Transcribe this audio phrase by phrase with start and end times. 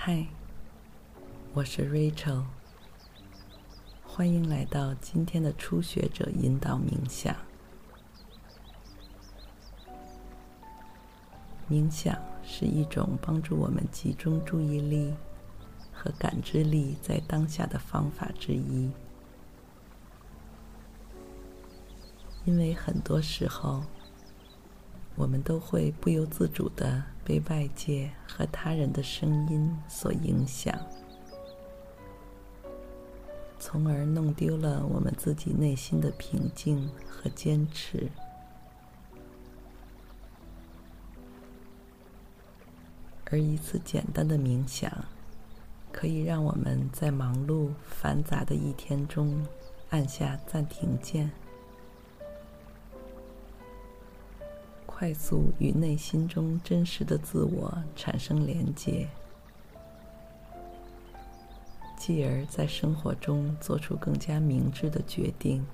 [0.00, 0.24] 嗨，
[1.52, 2.44] 我是 Rachel，
[4.06, 7.34] 欢迎来到今天的初学者引导冥想。
[11.68, 15.12] 冥想是一种帮助我们集中注意力
[15.92, 18.92] 和感知力在当下的方法之一，
[22.44, 23.82] 因为很多时候，
[25.16, 30.74] 我们都会不由自主的被外界和他人的声音所影响，
[33.58, 38.10] 从而弄丢了我们自己内心的平静和坚持。
[43.26, 44.90] 而一次简单的冥想，
[45.92, 49.46] 可以让我们在忙碌繁杂的一天中
[49.90, 51.30] 按下暂停键。
[54.98, 59.06] 快速与内心中真实的自我产生连接，
[61.96, 65.64] 继而在生活中做出更加明智的决定。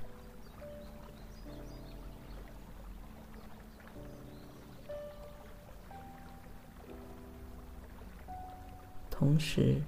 [9.10, 9.80] 同时，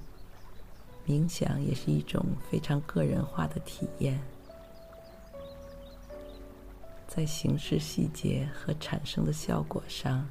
[1.07, 4.19] 冥想也是一种非常个人化的体验。
[7.17, 10.29] 在形式细节和产生的效果上，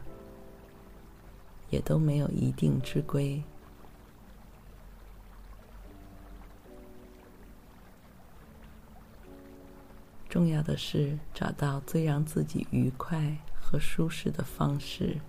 [1.72, 3.41] 也都没有一定之规。
[10.29, 15.19] 重要的是找到最让自己愉快和舒适的方式。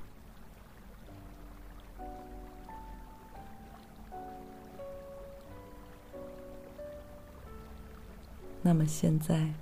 [8.61, 9.55] 那么现在。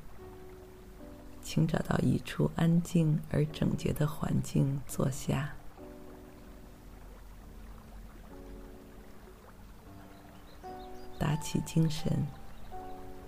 [1.54, 5.54] 请找到一处安静而整洁的环境坐下，
[11.16, 12.26] 打起精神，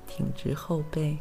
[0.09, 1.19] 挺直后背，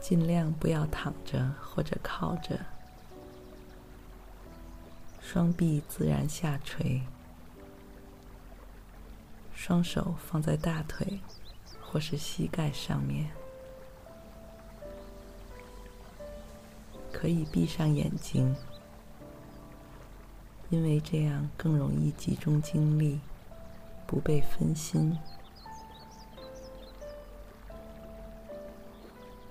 [0.00, 2.58] 尽量不要躺着或者靠着，
[5.20, 7.02] 双臂自然下垂，
[9.52, 11.20] 双手放在大腿。
[11.90, 13.30] 或是膝盖上面，
[17.10, 18.54] 可以闭上眼睛，
[20.68, 23.18] 因为这样更容易集中精力，
[24.06, 25.16] 不被分心。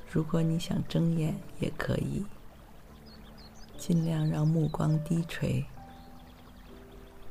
[0.09, 2.23] 如果你想睁眼，也可以，
[3.77, 5.65] 尽量让目光低垂，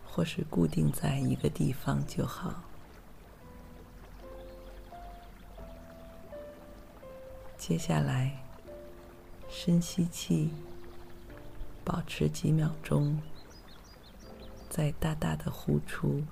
[0.05, 2.53] 或是固定在一个地方就好。
[7.59, 8.45] 接下来，
[9.49, 10.51] 深吸气，
[11.85, 13.21] 保持几秒钟，
[14.69, 16.23] 再大大的呼出，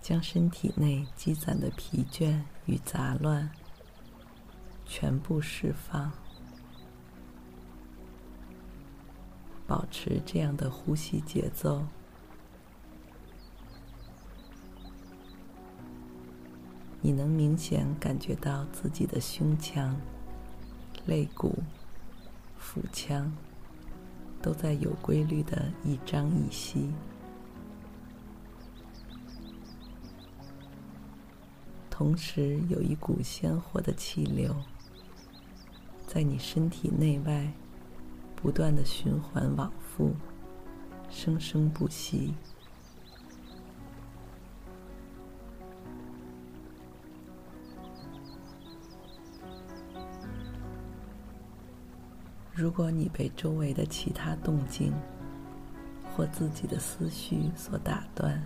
[0.00, 3.50] 将身体内积攒的疲倦与杂乱
[4.84, 6.10] 全部释放。
[9.66, 11.86] 保持这样的呼吸节奏。
[17.00, 19.96] 你能明显感觉到自己的胸腔、
[21.04, 21.54] 肋骨、
[22.58, 23.32] 腹腔
[24.42, 26.92] 都在有规律的一张一吸，
[31.88, 34.54] 同时有一股鲜活的气流
[36.06, 37.52] 在你身体内外
[38.34, 40.12] 不断的循环往复，
[41.08, 42.34] 生生不息。
[52.56, 54.90] 如果你被周围的其他动静
[56.14, 58.42] 或自己的思绪所打断，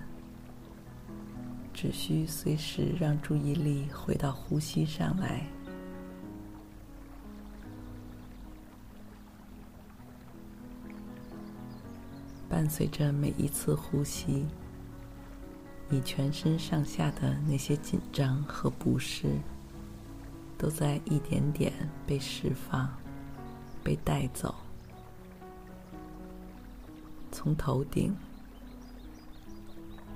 [1.72, 5.46] 只需随时让注意力回到呼吸上来。
[12.48, 14.44] 伴随着每一次呼吸，
[15.88, 19.38] 你全身上下的那些紧张和不适
[20.58, 21.72] 都在一点点
[22.04, 22.92] 被释放、
[23.82, 24.54] 被带走，
[27.32, 28.16] 从头顶、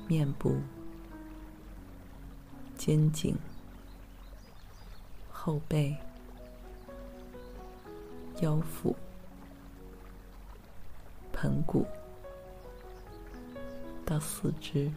[0.06, 0.56] 面部、
[2.76, 3.36] 肩颈、
[5.30, 5.96] 后背、
[8.40, 8.94] 腰腹、
[11.32, 11.86] 盆骨
[14.04, 14.90] 到四肢。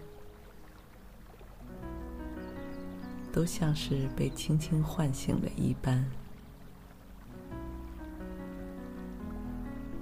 [3.29, 6.03] 都像是被轻轻唤醒了一般，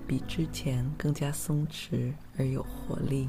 [0.07, 3.27] 比之前更加松弛而有活力。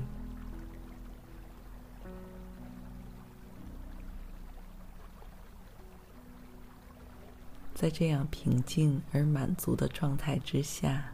[7.74, 11.12] 在这样平静而满足的状态之下，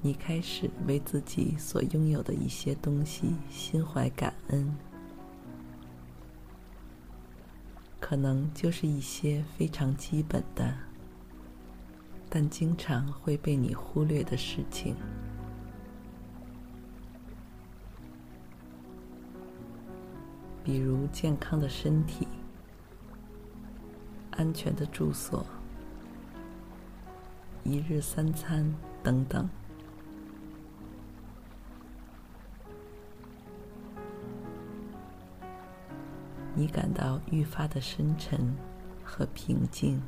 [0.00, 4.74] 你开始为自己所拥有的一些东西心怀感恩。
[8.00, 10.76] 可能就是一些非常基本的，
[12.34, 14.96] 但经常会被你忽略的事情，
[20.64, 22.26] 比如健康的身体、
[24.30, 25.44] 安全的住所、
[27.64, 29.46] 一日三餐等等。
[36.54, 38.56] 你感到愈发的深沉
[39.04, 40.00] 和平静，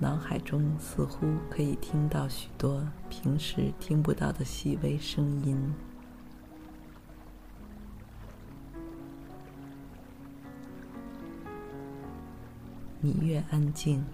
[0.00, 5.74] 脑海中似乎可以听到许多平时听不到的细微声音。
[13.00, 14.04] 你越安静，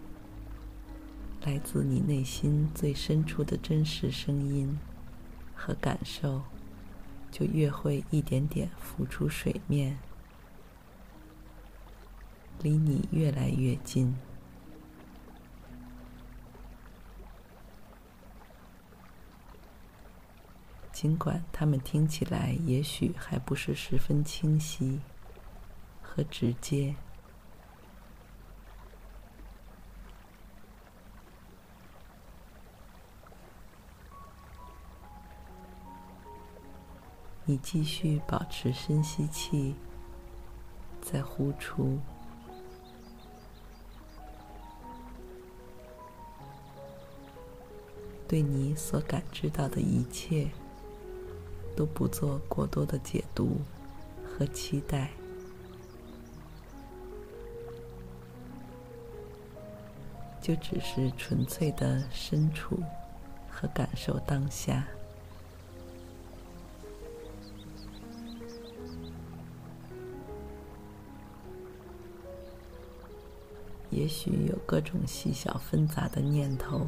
[1.42, 4.78] 来自你内心最深处的真实声音
[5.54, 6.42] 和感受。
[7.30, 9.98] 就越会一点点浮出水面，
[12.62, 14.14] 离你越来越近。
[21.04, 24.98] 尽管它们听起来也许还不是十分清晰
[26.00, 26.94] 和直接。
[37.44, 39.76] 你继续保持深吸气，
[41.02, 41.98] 再呼出，
[48.26, 50.48] 对你所感知到的一切，
[51.76, 53.60] 都不做过多的解读
[54.24, 55.10] 和期待，
[60.40, 62.78] 就只是纯粹的身处
[63.48, 64.86] 和感受当下。
[73.90, 76.84] 也许有各种细小纷杂的念头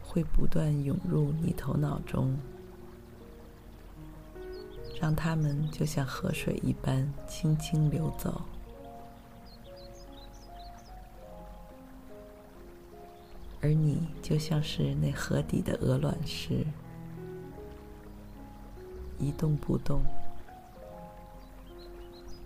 [0.00, 2.38] 会不断涌入你头脑中，
[5.00, 8.42] 让它们就像河水一般轻轻流走，
[13.60, 16.66] 而你就像是那河底的鹅卵石，
[19.18, 20.02] 一动不动，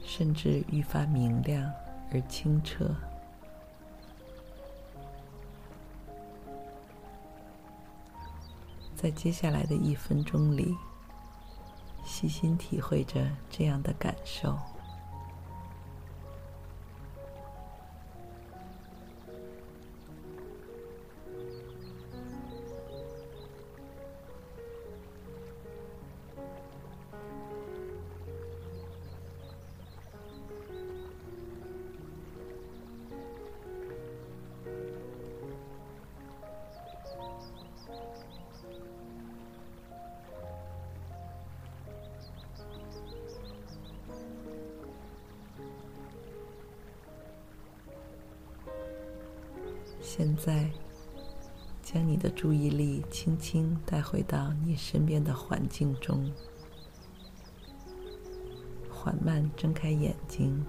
[0.02, 1.70] 甚至愈发明亮。
[2.14, 2.94] 而清澈，
[8.94, 10.77] 在接下来的一分钟里，
[12.12, 14.54] 细心体会着这样的感受。
[50.14, 50.70] 现在，
[51.82, 56.31] 将你的注意力轻轻带回到你身边的环境中，
[58.90, 60.62] 缓慢睁开眼睛，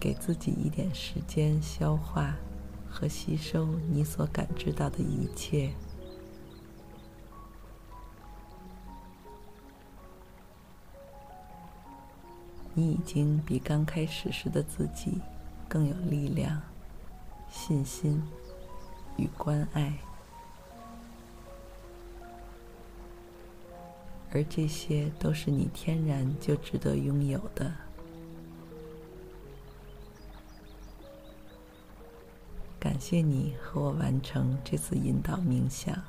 [0.00, 2.34] 给自己一点时间消化
[2.88, 5.70] 和吸收你所感知到的一切。
[12.74, 15.20] 你已经比刚开始时的自己
[15.68, 16.60] 更有力量、
[17.50, 18.22] 信心
[19.16, 19.92] 与关爱。
[24.30, 27.72] 而这些都是你天然就值得拥有的。
[32.78, 36.00] 感谢你和我完成这次引导冥想。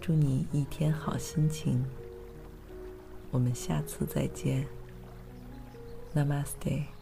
[0.00, 1.82] 祝你一天好心情。
[3.34, 4.64] 我们下次再见。
[6.14, 6.93] Namaste。